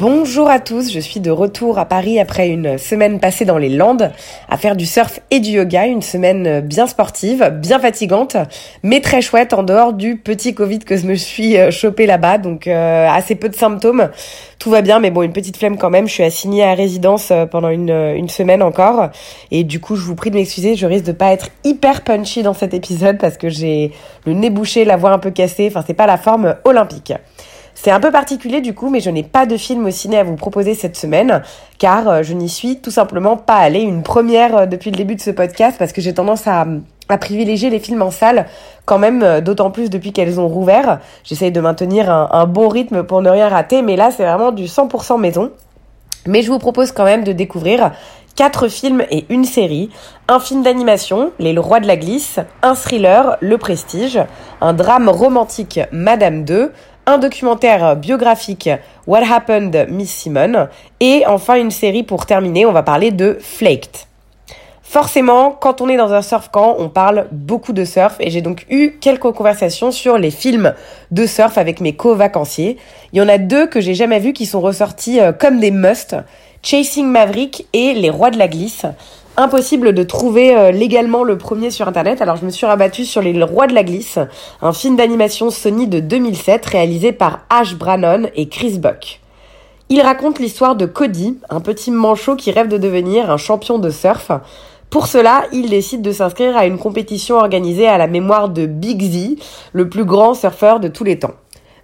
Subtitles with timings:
[0.00, 3.68] Bonjour à tous, je suis de retour à Paris après une semaine passée dans les
[3.68, 4.10] Landes
[4.48, 8.38] à faire du surf et du yoga, une semaine bien sportive, bien fatigante,
[8.82, 12.38] mais très chouette en dehors du petit Covid que je me suis euh, chopé là-bas,
[12.38, 14.08] donc euh, assez peu de symptômes,
[14.58, 17.30] tout va bien, mais bon, une petite flemme quand même, je suis assignée à résidence
[17.30, 19.10] euh, pendant une, une semaine encore,
[19.50, 22.42] et du coup je vous prie de m'excuser, je risque de pas être hyper punchy
[22.42, 23.92] dans cet épisode parce que j'ai
[24.24, 27.12] le nez bouché, la voix un peu cassée, enfin c'est pas la forme olympique.
[27.82, 30.22] C'est un peu particulier du coup, mais je n'ai pas de film au ciné à
[30.22, 31.40] vous proposer cette semaine,
[31.78, 33.80] car euh, je n'y suis tout simplement pas allée.
[33.80, 36.66] Une première euh, depuis le début de ce podcast, parce que j'ai tendance à,
[37.18, 38.44] privilégier les films en salle,
[38.84, 41.00] quand même, euh, d'autant plus depuis qu'elles ont rouvert.
[41.24, 44.52] J'essaye de maintenir un, un bon rythme pour ne rien rater, mais là c'est vraiment
[44.52, 45.50] du 100% maison.
[46.26, 47.92] Mais je vous propose quand même de découvrir
[48.36, 49.90] quatre films et une série,
[50.28, 54.20] un film d'animation, Les Rois de la Glisse, un thriller, Le Prestige,
[54.60, 56.72] un drame romantique, Madame 2,
[57.10, 58.70] un documentaire biographique
[59.06, 60.68] What Happened Miss Simone
[61.00, 63.90] et enfin une série pour terminer, on va parler de Flaked.
[64.82, 68.42] Forcément, quand on est dans un surf camp, on parle beaucoup de surf et j'ai
[68.42, 70.72] donc eu quelques conversations sur les films
[71.10, 72.76] de surf avec mes co-vacanciers.
[73.12, 75.70] Il y en a deux que j'ai jamais vus qui sont ressortis euh, comme des
[75.72, 76.16] musts,
[76.62, 78.84] Chasing Maverick et Les Rois de la Glisse.
[79.40, 83.22] Impossible de trouver euh, légalement le premier sur internet, alors je me suis rabattue sur
[83.22, 84.18] Les Rois de la Glisse,
[84.60, 89.18] un film d'animation Sony de 2007 réalisé par Ash Brannon et Chris Buck.
[89.88, 93.88] Il raconte l'histoire de Cody, un petit manchot qui rêve de devenir un champion de
[93.88, 94.30] surf.
[94.90, 99.02] Pour cela, il décide de s'inscrire à une compétition organisée à la mémoire de Big
[99.02, 99.36] Z,
[99.72, 101.32] le plus grand surfeur de tous les temps.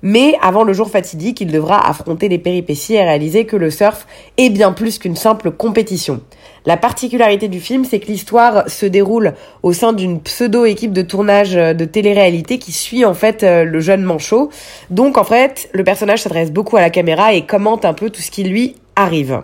[0.02, 4.06] Mais avant le jour fatidique, il devra affronter les péripéties et réaliser que le surf
[4.36, 6.20] est bien plus qu'une simple compétition.
[6.66, 11.54] La particularité du film, c'est que l'histoire se déroule au sein d'une pseudo-équipe de tournage
[11.54, 14.50] de télé-réalité qui suit en fait euh, le jeune manchot.
[14.90, 18.20] Donc en fait, le personnage s'adresse beaucoup à la caméra et commente un peu tout
[18.20, 19.42] ce qui lui arrive.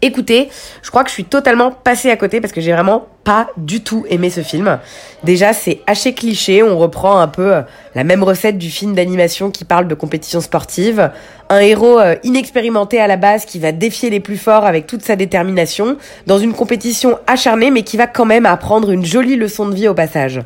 [0.00, 0.48] Écoutez,
[0.80, 3.82] je crois que je suis totalement passée à côté parce que j'ai vraiment pas du
[3.82, 4.78] tout aimé ce film.
[5.24, 7.62] Déjà, c'est haché cliché, on reprend un peu euh,
[7.96, 11.10] la même recette du film d'animation qui parle de compétition sportive.
[11.48, 15.02] Un héros euh, inexpérimenté à la base qui va défier les plus forts avec toute
[15.02, 15.96] sa détermination
[16.28, 19.88] dans une compétition acharnée mais qui va quand même apprendre une jolie leçon de vie
[19.88, 20.40] au passage.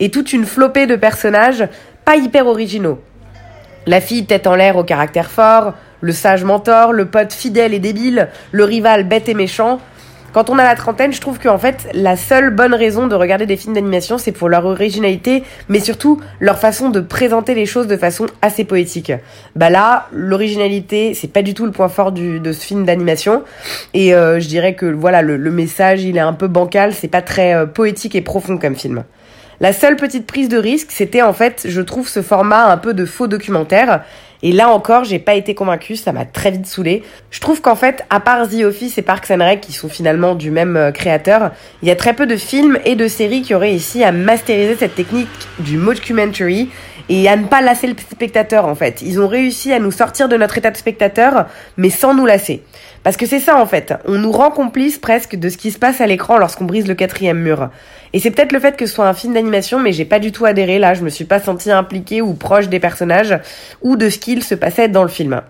[0.00, 1.66] Et toute une flopée de personnages
[2.04, 2.98] pas hyper originaux.
[3.86, 7.78] La fille tête en l'air au caractère fort, le sage mentor, le pote fidèle et
[7.78, 9.80] débile, le rival bête et méchant.
[10.32, 13.46] Quand on a la trentaine, je trouve qu'en fait, la seule bonne raison de regarder
[13.46, 17.86] des films d'animation, c'est pour leur originalité, mais surtout leur façon de présenter les choses
[17.86, 19.10] de façon assez poétique.
[19.56, 23.42] Bah là, l'originalité, c'est pas du tout le point fort du, de ce film d'animation,
[23.94, 27.08] et euh, je dirais que voilà, le, le, message, il est un peu bancal, c'est
[27.08, 29.04] pas très euh, poétique et profond comme film.
[29.60, 32.94] La seule petite prise de risque, c'était en fait, je trouve ce format un peu
[32.94, 34.04] de faux documentaire.
[34.44, 37.02] Et là encore, j'ai pas été convaincue, ça m'a très vite saoulé.
[37.32, 40.36] Je trouve qu'en fait, à part The Office et Parks and Rec, qui sont finalement
[40.36, 41.50] du même euh, créateur,
[41.82, 44.76] il y a très peu de films et de séries qui auraient réussi à masteriser
[44.76, 46.70] cette technique du mockumentary
[47.08, 49.02] et à ne pas lasser le spectateur en fait.
[49.02, 52.62] Ils ont réussi à nous sortir de notre état de spectateur, mais sans nous lasser.
[53.08, 55.78] Parce que c'est ça en fait, on nous rend complices presque de ce qui se
[55.78, 57.70] passe à l'écran lorsqu'on brise le quatrième mur.
[58.12, 60.30] Et c'est peut-être le fait que ce soit un film d'animation, mais j'ai pas du
[60.30, 63.38] tout adhéré là, je me suis pas sentie impliquée ou proche des personnages
[63.80, 65.40] ou de ce qu'il se passait dans le film.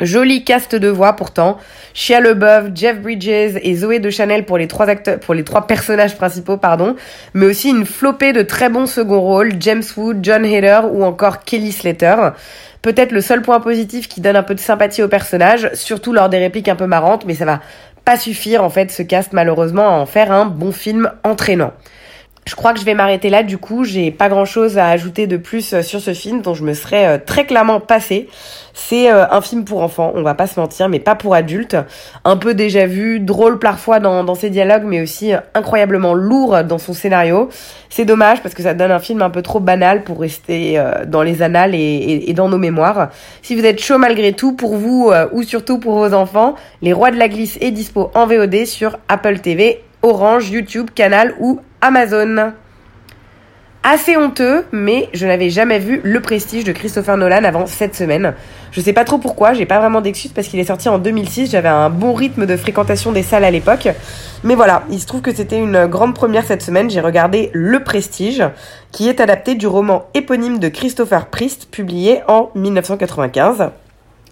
[0.00, 1.58] Joli cast de voix pourtant.
[1.94, 5.66] Shia LeBeouf, Jeff Bridges et Zoé de Chanel pour les trois acteurs, pour les trois
[5.66, 6.96] personnages principaux, pardon.
[7.34, 9.52] Mais aussi une flopée de très bons second rôles.
[9.60, 12.16] James Wood, John Hader ou encore Kelly Slater.
[12.82, 16.30] Peut-être le seul point positif qui donne un peu de sympathie au personnage, surtout lors
[16.30, 17.60] des répliques un peu marrantes, mais ça va
[18.06, 21.72] pas suffire en fait ce cast malheureusement à en faire un bon film entraînant.
[22.46, 25.26] Je crois que je vais m'arrêter là, du coup, j'ai pas grand chose à ajouter
[25.26, 28.28] de plus euh, sur ce film dont je me serais euh, très clairement passé.
[28.72, 31.76] C'est euh, un film pour enfants, on va pas se mentir, mais pas pour adultes.
[32.24, 36.94] Un peu déjà vu, drôle parfois dans, ses dialogues, mais aussi incroyablement lourd dans son
[36.94, 37.50] scénario.
[37.90, 41.22] C'est dommage parce que ça donne un film un peu trop banal pour rester dans
[41.22, 43.10] les annales et, et, et, dans nos mémoires.
[43.42, 47.10] Si vous êtes chaud malgré tout, pour vous ou surtout pour vos enfants, Les Rois
[47.10, 52.52] de la Glisse est dispo en VOD sur Apple TV, Orange, YouTube, Canal ou Amazon.
[53.82, 58.34] Assez honteux, mais je n'avais jamais vu Le Prestige de Christopher Nolan avant cette semaine.
[58.72, 61.50] Je sais pas trop pourquoi, j'ai pas vraiment d'excuses parce qu'il est sorti en 2006,
[61.50, 63.88] j'avais un bon rythme de fréquentation des salles à l'époque.
[64.44, 67.82] Mais voilà, il se trouve que c'était une grande première cette semaine, j'ai regardé Le
[67.82, 68.42] Prestige,
[68.92, 73.70] qui est adapté du roman éponyme de Christopher Priest, publié en 1995.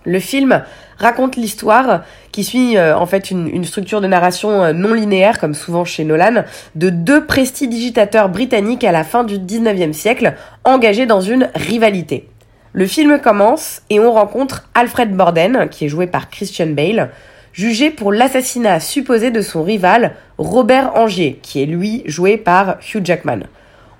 [0.08, 0.62] Le film
[0.96, 2.02] raconte l'histoire
[2.32, 6.02] qui suit euh, en fait une, structure de narration euh, non linéaire, comme souvent chez
[6.02, 6.44] Nolan,
[6.76, 10.32] de deux prestidigitateurs britanniques à la fin du 19e siècle,
[10.64, 12.26] engagés dans une rivalité.
[12.72, 17.10] Le film commence et on rencontre Alfred Borden, qui est joué par Christian Bale,
[17.52, 23.04] jugé pour l'assassinat supposé de son rival Robert Angier, qui est lui joué par Hugh
[23.04, 23.40] Jackman.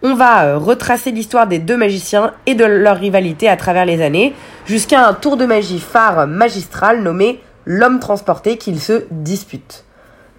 [0.03, 4.01] On va euh, retracer l'histoire des deux magiciens et de leur rivalité à travers les
[4.01, 4.33] années,
[4.65, 7.41] jusqu'à un tour de magie phare magistral nommé
[7.71, 9.85] L'homme transporté qu'ils se disputent.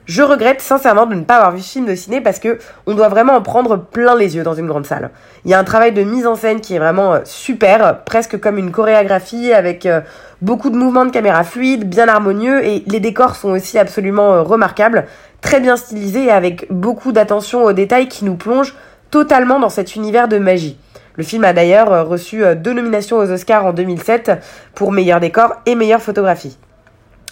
[0.05, 2.57] Je regrette sincèrement de ne pas avoir vu ce film de ciné parce que
[2.87, 5.11] on doit vraiment en prendre plein les yeux dans une grande salle.
[5.45, 8.39] Il y a un travail de mise en scène qui est vraiment euh, super, presque
[8.39, 10.01] comme une chorégraphie avec euh,
[10.41, 15.05] beaucoup de mouvements de caméra fluides, bien harmonieux et les décors sont aussi absolument remarquables,
[15.41, 18.73] très bien stylisés et avec beaucoup d'attention aux détails qui nous plongent
[19.11, 20.77] totalement dans cet univers de magie.
[21.15, 24.31] Le film a d'ailleurs euh, reçu euh, deux nominations aux Oscars en 2007
[24.73, 26.57] pour meilleur décor et meilleure photographie.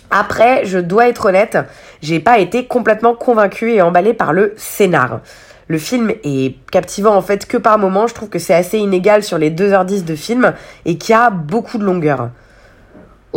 [0.09, 1.57] Après, je dois être honnête,
[2.01, 5.19] j'ai pas été complètement convaincu et emballé par le scénar.
[5.67, 9.21] Le film est captivant en fait que par moments, je trouve que c'est assez inégal
[9.23, 10.53] sur les 2h10 de film
[10.85, 12.29] et qu'il y a beaucoup de longueur.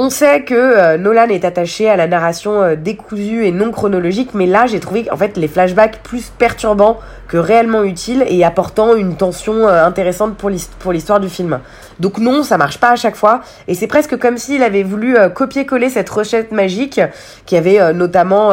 [0.03, 4.31] On sait que euh, Nolan est attaché à la narration euh, décousue et non chronologique,
[4.33, 6.99] mais là j'ai trouvé en fait les flashbacks plus perturbants
[7.29, 10.49] que réellement utiles et apportant une tension euh, intéressante pour
[10.93, 11.61] l'histoire du film.
[11.99, 15.19] Donc non, ça marche pas à chaque fois et c'est presque comme s'il avait voulu
[15.35, 17.03] copier-coller cette recette magique
[17.45, 18.53] qui avait notamment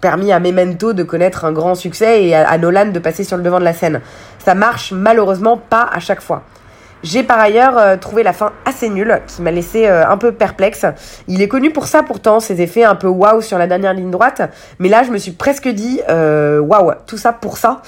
[0.00, 3.42] permis à Memento de connaître un grand succès et à Nolan de passer sur le
[3.42, 4.00] devant de la scène.
[4.38, 6.42] Ça marche malheureusement pas à chaque fois.
[7.02, 10.32] J'ai par ailleurs euh, trouvé la fin assez nulle, qui m'a laissé euh, un peu
[10.32, 10.84] perplexe.
[11.28, 14.10] Il est connu pour ça pourtant, ses effets un peu waouh sur la dernière ligne
[14.10, 14.42] droite,
[14.78, 17.80] mais là je me suis presque dit euh, waouh, tout ça pour ça.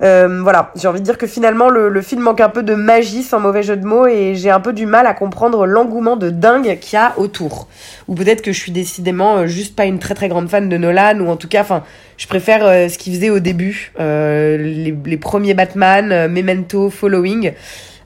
[0.00, 3.22] voilà, j'ai envie de dire que finalement le, le, film manque un peu de magie
[3.22, 6.28] sans mauvais jeu de mots et j'ai un peu du mal à comprendre l'engouement de
[6.28, 7.68] dingue qu'il y a autour.
[8.08, 11.20] Ou peut-être que je suis décidément juste pas une très très grande fan de Nolan
[11.20, 11.82] ou en tout cas, enfin,
[12.18, 17.54] je préfère ce qu'il faisait au début, les, les, premiers Batman, Memento, Following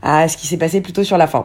[0.02, 1.44] à ce qui s'est passé plutôt sur la fin.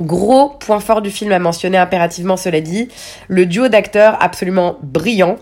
[0.00, 2.88] Gros point fort du film à mentionner impérativement, cela dit,
[3.28, 5.36] le duo d'acteurs absolument brillant.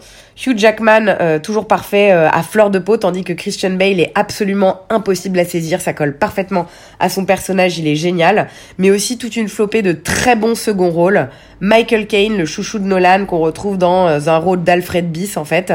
[0.44, 4.12] Hugh Jackman, euh, toujours parfait euh, à fleur de peau, tandis que Christian Bale est
[4.14, 6.66] absolument impossible à saisir, ça colle parfaitement
[6.98, 8.48] à son personnage, il est génial.
[8.78, 11.28] Mais aussi toute une flopée de très bons second rôles.
[11.60, 15.44] Michael Caine, le chouchou de Nolan, qu'on retrouve dans euh, un rôle d'Alfred Biss en
[15.44, 15.72] fait.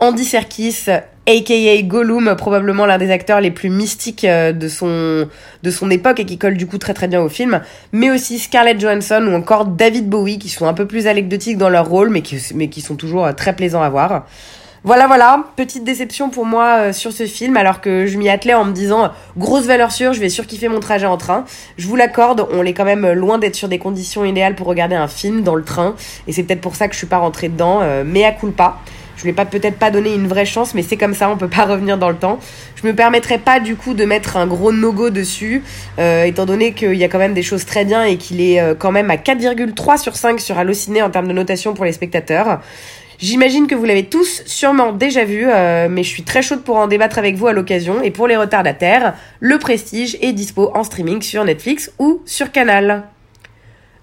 [0.00, 0.86] Andy Serkis,
[1.26, 5.28] aka Gollum, probablement l'un des acteurs les plus mystiques euh, de son,
[5.64, 7.60] de son époque et qui colle du coup très très bien au film,
[7.90, 11.68] mais aussi Scarlett Johansson ou encore David Bowie qui sont un peu plus anecdotiques dans
[11.68, 14.24] leur rôle mais qui, mais qui sont toujours euh, très plaisants à voir.
[14.84, 18.54] Voilà, voilà, petite déception pour moi euh, sur ce film, alors que je m'y attelais
[18.54, 21.44] en me disant grosse valeur sûre, je vais surkiffer mon trajet en train.
[21.76, 24.94] Je vous l'accorde, on est quand même loin d'être sur des conditions idéales pour regarder
[24.94, 25.96] un film dans le train,
[26.28, 28.78] et c'est peut-être pour ça que je suis pas rentrée dedans, mais à culpa.
[29.18, 31.48] Je lui ai peut-être pas donné une vraie chance, mais c'est comme ça, on peut
[31.48, 32.38] pas revenir dans le temps.
[32.80, 35.62] Je me permettrai pas du coup de mettre un gros no-go dessus,
[35.98, 38.60] euh, étant donné qu'il y a quand même des choses très bien et qu'il est
[38.60, 41.92] euh, quand même à 4,3 sur 5 sur Allociné en termes de notation pour les
[41.92, 42.60] spectateurs.
[43.18, 46.76] J'imagine que vous l'avez tous sûrement déjà vu, euh, mais je suis très chaude pour
[46.76, 48.00] en débattre avec vous à l'occasion.
[48.00, 53.08] Et pour les retardataires, le Prestige est dispo en streaming sur Netflix ou sur Canal.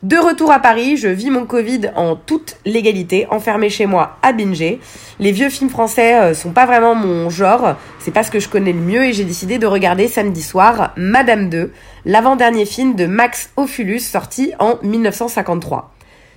[0.06, 4.34] De retour à Paris, je vis mon Covid en toute légalité, enfermé chez moi à
[4.34, 4.80] binger.
[5.20, 8.48] Les vieux films français euh, sont pas vraiment mon genre, c'est pas ce que je
[8.48, 11.72] connais le mieux et j'ai décidé de regarder samedi soir Madame 2,
[12.06, 15.92] l'avant-dernier film de Max Ophulus sorti en 1953.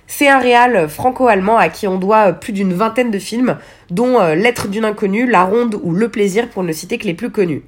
[0.07, 3.59] C'est un réal franco-allemand à qui on doit plus d'une vingtaine de films,
[3.91, 7.13] dont euh, L'être d'une inconnue, La Ronde ou Le Plaisir pour ne citer que les
[7.13, 7.61] plus connus.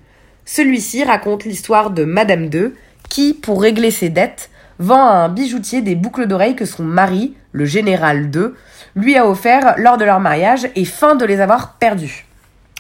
[0.46, 2.74] Celui-ci raconte l'histoire de Madame 2,
[3.08, 4.50] qui, pour régler ses dettes,
[4.81, 8.55] vend à un bijoutier des boucles d'oreilles que son mari, le général 2,
[8.95, 12.25] lui a offert lors de leur mariage et fin de les avoir perdues.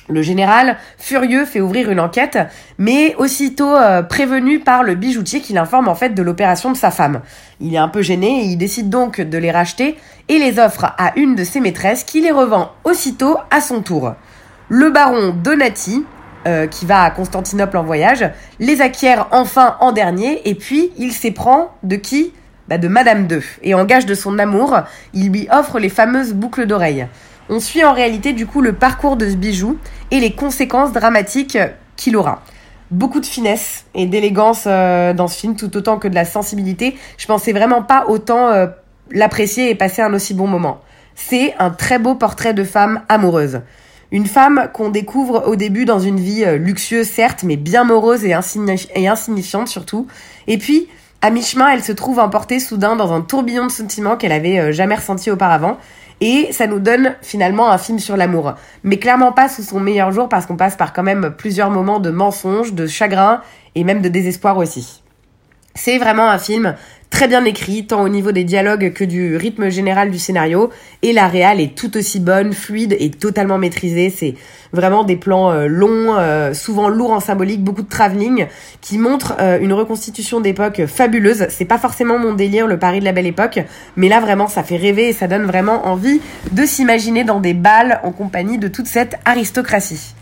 [0.09, 2.39] Le général, furieux, fait ouvrir une enquête,
[2.77, 6.91] mais aussitôt euh, prévenu par le bijoutier qui l'informe en fait de l'opération de sa
[6.91, 7.21] femme.
[7.61, 9.95] Il est un peu gêné et il décide donc de les racheter
[10.27, 14.15] et les offre à une de ses maîtresses qui les revend aussitôt à son tour.
[14.67, 16.03] Le baron Donati,
[16.47, 18.29] euh, qui va à Constantinople en voyage,
[18.59, 22.33] les acquiert enfin en dernier, et puis il s'éprend de qui?
[22.67, 23.41] Bah De Madame II.
[23.63, 24.79] Et en gage de son amour,
[25.13, 27.07] il lui offre les fameuses boucles d'oreilles.
[27.49, 29.77] On suit en réalité du coup le parcours de ce bijou
[30.09, 31.57] et les conséquences dramatiques
[31.95, 32.41] qu'il aura.
[32.89, 36.97] beaucoup de finesse et d'élégance euh, dans ce film, tout autant que de la sensibilité.
[37.17, 38.67] Je pensais vraiment pas autant euh,
[39.11, 40.81] l'apprécier et passer un aussi bon moment.
[41.15, 43.61] C'est un très beau portrait de femme amoureuse.
[44.11, 48.25] Une femme qu'on découvre au début dans une vie euh, luxueuse certes, mais bien morose
[48.25, 50.07] et, insignifiante surtout.
[50.47, 50.87] Et puis,
[51.21, 54.95] à mi-chemin, elle se trouve emportée soudain dans un tourbillon de sentiments qu'elle avait jamais
[54.95, 55.77] ressenti auparavant.
[56.19, 58.53] Et ça nous donne finalement un film sur l'amour.
[58.83, 61.99] Mais clairement pas sous son meilleur jour parce qu'on passe par quand même plusieurs moments
[61.99, 63.41] de mensonges, de chagrin
[63.73, 65.01] et même de désespoir aussi.
[65.73, 66.75] C'est vraiment un film
[67.11, 70.71] très bien écrit, tant au niveau des dialogues que du rythme général du scénario.
[71.03, 74.09] Et la réal est tout aussi bonne, fluide et totalement maîtrisée.
[74.09, 74.33] C'est
[74.73, 78.47] vraiment des plans euh, longs, euh, souvent lourds en symbolique, beaucoup de travelling,
[78.79, 81.45] qui montrent euh, une reconstitution d'époque fabuleuse.
[81.49, 83.59] C'est pas forcément mon délire, le Paris de la belle époque,
[83.97, 87.53] mais là vraiment ça fait rêver et ça donne vraiment envie de s'imaginer dans des
[87.53, 90.15] balles en compagnie de toute cette aristocratie.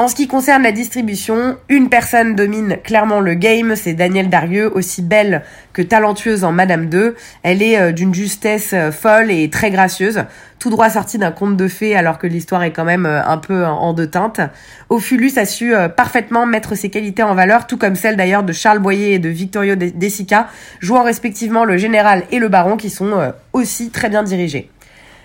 [0.00, 4.74] En ce qui concerne la distribution, une personne domine clairement le game, c'est Danielle Darieux,
[4.74, 5.42] aussi belle
[5.74, 7.14] que talentueuse en Madame 2.
[7.42, 10.24] Elle est euh, d'une justesse euh, folle et très gracieuse,
[10.58, 13.36] tout droit sortie d'un conte de fées alors que l'histoire est quand même euh, un
[13.36, 14.40] peu en deux teintes.
[14.88, 18.78] Ophulus a su parfaitement mettre ses qualités en valeur, tout comme celles d'ailleurs de Charles
[18.78, 20.48] Boyer et de Victorio Desica,
[20.80, 24.70] jouant respectivement le général et le baron qui sont aussi très bien dirigés.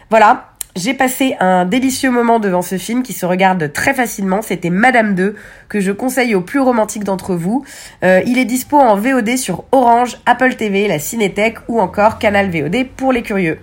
[0.10, 4.42] Voilà, j'ai passé un délicieux moment devant ce film qui se regarde très facilement.
[4.42, 5.36] C'était Madame 2
[5.70, 7.64] que je conseille aux plus romantiques d'entre vous.
[8.04, 12.50] Euh, il est dispo en VOD sur Orange, Apple TV, la Cinétech ou encore Canal
[12.50, 13.60] VOD pour les curieux.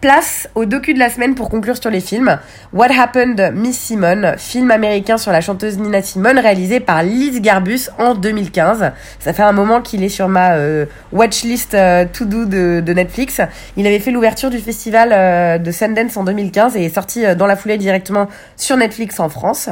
[0.00, 2.38] Place au docu de la semaine pour conclure sur les films.
[2.72, 7.90] What Happened Miss Simone, film américain sur la chanteuse Nina Simone réalisé par Liz Garbus
[7.98, 8.92] en 2015.
[9.18, 13.40] Ça fait un moment qu'il est sur ma euh, watchlist euh, to do de, Netflix.
[13.76, 17.46] Il avait fait l'ouverture du festival euh, de Sundance en 2015 et est sorti dans
[17.46, 19.68] la foulée directement sur Netflix en France.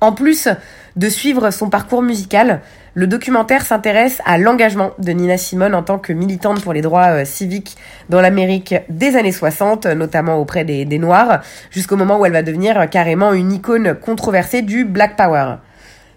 [0.00, 0.48] En plus
[0.96, 2.60] de suivre son parcours musical,
[2.94, 7.08] le documentaire s'intéresse à l'engagement de Nina Simone en tant que militante pour les droits
[7.08, 7.76] euh, civiques
[8.08, 11.40] dans l'Amérique des années 60, notamment auprès des, Noirs,
[11.72, 15.56] jusqu'au moment où elle va devenir carrément une icône controversée du Black Power.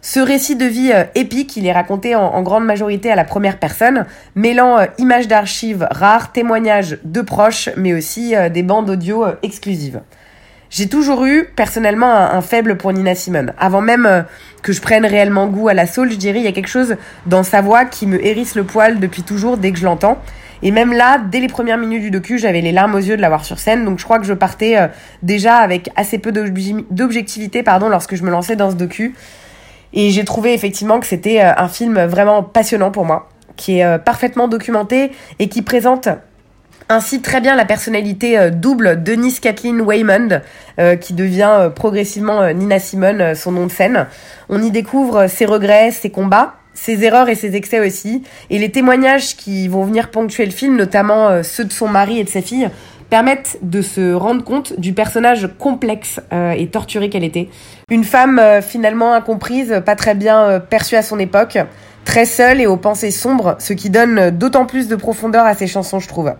[0.01, 3.57] Ce récit de vie euh, épique, il est raconté en, grande majorité à la première
[3.57, 4.05] personne,
[4.35, 10.01] mêlant euh, images d'archives rares, témoignages de proches, mais aussi des bandes audio exclusives.
[10.69, 13.53] J'ai toujours eu personnellement un, faible pour Nina Simone.
[13.57, 14.21] Avant même euh,
[14.63, 16.97] que je prenne réellement goût à la soul, je dirais il y a quelque chose
[17.25, 20.17] dans sa voix qui me hérisse le poil depuis toujours dès que je l'entends.
[20.63, 23.21] Et même là, dès les premières minutes du docu, j'avais les larmes aux yeux de
[23.21, 23.85] la voir sur scène.
[23.85, 24.87] Donc je crois que je partais euh,
[25.23, 29.15] déjà avec assez peu d'objectivité pardon, lorsque je me lançais dans ce docu.
[29.93, 33.99] Et j'ai trouvé effectivement que c'était euh, un film vraiment passionnant pour moi, qui est
[33.99, 36.09] parfaitement documenté et qui présente
[36.89, 40.41] ainsi très bien la personnalité euh, double Denise Kathleen Waymond,
[40.79, 44.07] euh, qui devient euh, progressivement Nina Simone, son nom de scène.
[44.49, 48.71] On y découvre ses regrets, ses combats, ses erreurs et ses excès aussi, et les
[48.71, 52.43] témoignages qui vont venir ponctuer le film, notamment ceux de son mari et de sa
[52.43, 52.69] fille,
[53.09, 56.19] permettent de se rendre compte du personnage complexe
[56.55, 57.49] et torturé qu'elle était.
[57.89, 61.57] Une femme finalement incomprise, pas très bien perçue à son époque,
[62.05, 65.65] très seule et aux pensées sombres, ce qui donne d'autant plus de profondeur à ses
[65.65, 66.31] chansons, je trouve.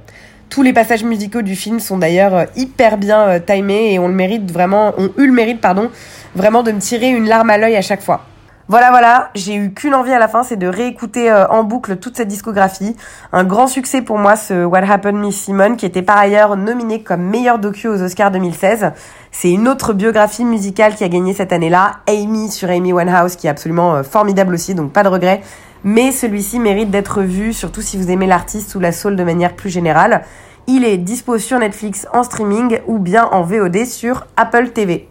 [0.50, 4.08] Tous les passages musicaux du film sont d'ailleurs euh, hyper bien euh, timés et on
[4.08, 5.90] le mérite vraiment, ont eu le mérite, pardon,
[6.36, 8.24] vraiment de me tirer une larme à l'œil à chaque fois.
[8.70, 11.98] Voilà, voilà, j'ai eu qu'une envie à la fin, c'est de réécouter euh, en boucle
[11.98, 12.96] toute cette discographie.
[13.32, 17.02] Un grand succès pour moi, ce What Happened Miss Simone, qui était par ailleurs nominé
[17.02, 18.92] comme meilleur docu aux Oscars 2016.
[19.32, 23.48] C'est une autre biographie musicale qui a gagné cette année-là, Amy sur Amy Winehouse, qui
[23.48, 25.42] est absolument formidable aussi, donc pas de regret
[25.84, 29.56] mais celui-ci mérite d'être vu, surtout si vous aimez l'artiste ou la soul de manière
[29.56, 30.24] plus générale.
[30.68, 35.08] Il est dispo sur Netflix en streaming ou bien en VOD sur Apple TV.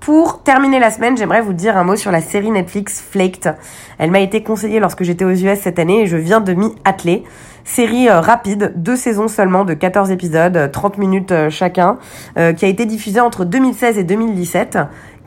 [0.00, 3.56] Pour terminer la semaine, j'aimerais vous dire un mot sur la série Netflix Flaked.
[3.98, 6.72] Elle m'a été conseillée lorsque j'étais aux US cette année et je viens de m'y
[6.84, 7.24] atteler.
[7.64, 11.98] Série euh, rapide, deux saisons seulement de 14 épisodes, 30 minutes euh, chacun,
[12.38, 14.78] euh, qui a été diffusée entre 2016 et 2017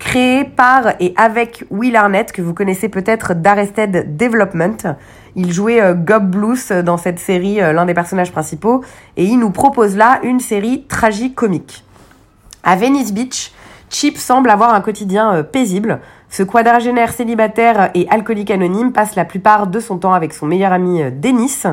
[0.02, 4.98] créé par et avec Will Arnett, que vous connaissez peut-être d'Arrested Development.
[5.36, 8.84] Il jouait euh, Gob Blues dans cette série, euh, l'un des personnages principaux,
[9.16, 11.86] et il nous propose là une série tragique-comique.
[12.64, 13.54] À Venice Beach,
[13.92, 16.00] Chip semble avoir un quotidien euh, paisible.
[16.30, 20.74] Ce quadragénaire célibataire et alcoolique anonyme passe la plupart de son temps avec son meilleur
[20.74, 21.64] ami Dennis.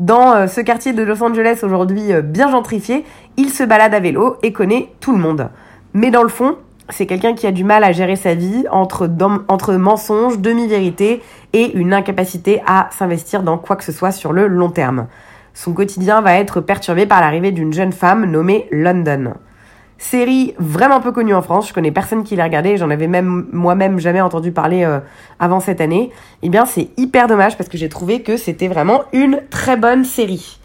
[0.00, 3.04] Dans ce quartier de Los Angeles aujourd'hui bien gentrifié,
[3.36, 5.50] il se balade à vélo et connaît tout le monde.
[5.94, 6.56] Mais dans le fond,
[6.90, 11.92] c'est quelqu'un qui a du mal à gérer sa vie entre, mensonges, demi-vérités et une
[11.92, 15.06] incapacité à s'investir dans quoi que ce soit sur le long terme.
[15.54, 19.34] Son quotidien va être perturbé par l'arrivée d'une jeune femme nommée London.
[19.98, 23.46] Série vraiment peu connue en France, je connais personne qui l'a regardée, j'en avais même
[23.52, 25.00] moi-même jamais entendu parler euh,
[25.38, 26.10] avant cette année.
[26.42, 30.04] Eh bien, c'est hyper dommage parce que j'ai trouvé que c'était vraiment une très bonne
[30.04, 30.59] série.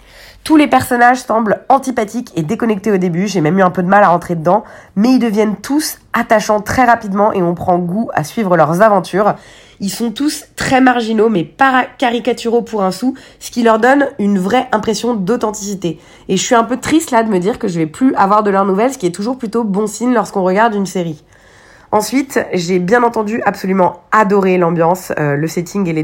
[0.45, 3.87] Tous les personnages semblent antipathiques et déconnectés au début, j'ai même eu un peu de
[3.87, 4.63] mal à rentrer dedans,
[4.95, 9.33] mais ils deviennent tous attachants très rapidement et on prend goût à suivre leurs aventures.
[9.79, 14.09] Ils sont tous très marginaux mais pas caricaturaux pour un sou, ce qui leur donne
[14.19, 15.99] une vraie impression d'authenticité.
[16.29, 18.43] Et je suis un peu triste là de me dire que je vais plus avoir
[18.43, 21.23] de leurs nouvelles, ce qui est toujours plutôt bon signe lorsqu'on regarde une série.
[21.95, 26.03] Ensuite, j'ai bien entendu absolument adoré l'ambiance, euh, le setting et les,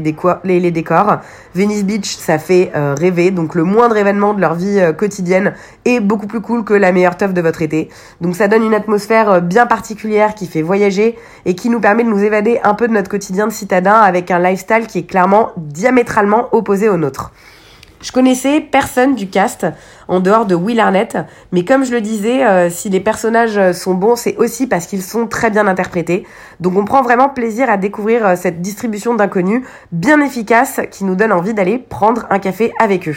[0.70, 1.18] décors.
[1.54, 5.52] Venice Beach, ça fait euh, rêver, donc le moindre événement de leur vie euh, quotidienne
[5.84, 7.90] est beaucoup plus cool que la meilleure teuf de votre été.
[8.22, 12.08] Donc ça donne une atmosphère bien particulière qui fait voyager et qui nous permet de
[12.08, 15.50] nous évader un peu de notre quotidien de citadin avec un lifestyle qui est clairement
[15.58, 17.32] diamétralement opposé au nôtre.
[18.02, 19.64] Je connaissais personne du cast
[20.08, 21.16] en dehors de Will Arnett,
[21.52, 25.02] mais comme je le disais, euh, si les personnages sont bons, c'est aussi parce qu'ils
[25.02, 26.26] sont très bien interprétés.
[26.58, 31.14] Donc on prend vraiment plaisir à découvrir euh, cette distribution d'inconnus bien efficace qui nous
[31.14, 33.16] donne envie d'aller prendre un café avec eux.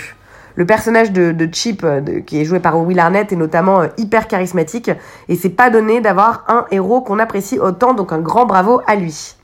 [0.54, 4.92] Le personnage de, Chip, euh, qui est joué par Will Arnett, est notamment hyper charismatique
[5.28, 8.96] et c'est pas donné d'avoir un héros qu'on apprécie autant, donc un grand bravo à
[8.96, 9.35] lui.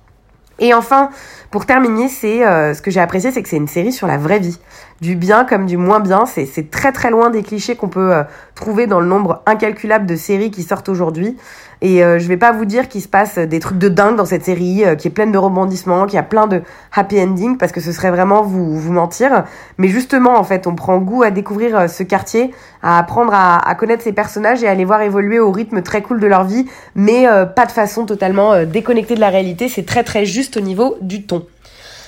[0.61, 1.09] Et enfin,
[1.49, 2.39] pour terminer, c'est
[2.73, 4.57] ce que j'ai apprécié, c'est que c'est une série sur la vraie vie
[5.01, 6.25] du bien comme du moins bien.
[6.25, 8.23] C'est très très loin des clichés qu'on peut euh,
[8.55, 11.35] trouver dans le nombre incalculable de séries qui sortent aujourd'hui.
[11.81, 14.25] Et euh, je vais pas vous dire qu'il se passe des trucs de dingue dans
[14.25, 16.61] cette série, euh, qui est pleine de rebondissements, qui a plein de
[16.95, 19.45] happy ending, parce que ce serait vraiment vous, vous mentir.
[19.79, 23.73] Mais justement, en fait, on prend goût à découvrir ce quartier, à apprendre à, à,
[23.73, 26.67] connaître ces personnages et à les voir évoluer au rythme très cool de leur vie,
[26.93, 29.67] mais pas de façon totalement déconnectée de la réalité.
[29.67, 31.45] C'est très très juste au niveau du ton.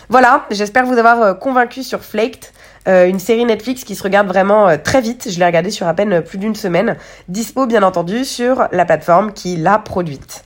[0.09, 2.45] Voilà, j'espère vous avoir convaincu sur Flaked.
[2.87, 5.27] Euh, une série Netflix qui se regarde vraiment euh, très vite.
[5.29, 6.97] Je l'ai regardée sur à peine plus d'une semaine.
[7.29, 10.43] Dispo bien entendu sur la plateforme qui l'a produite.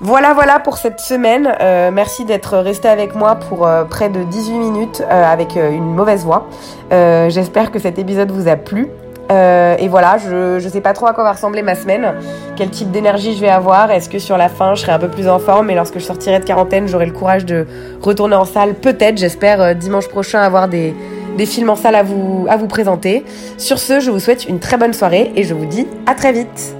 [0.00, 1.52] Voilà, voilà pour cette semaine.
[1.60, 6.48] Euh, merci d'être resté avec moi pour près de 18 minutes avec une mauvaise voix.
[6.90, 8.88] J'espère que cet épisode vous a plu.
[9.28, 12.14] et voilà, je ne sais pas trop à quoi va ressembler ma semaine,
[12.54, 13.90] quel type d'énergie je vais avoir.
[13.90, 15.68] Est-ce que sur la fin, je serai un peu plus en forme?
[15.68, 17.66] Et lorsque je sortirai de quarantaine, j'aurai le courage de
[18.00, 20.94] retourner en salle Peut-être, j'espère dimanche prochain avoir des,
[21.38, 23.24] des films en salle à vous, à vous présenter.
[23.56, 26.32] Sur ce, je vous souhaite une très bonne soirée et je vous dis à très
[26.32, 26.77] vite.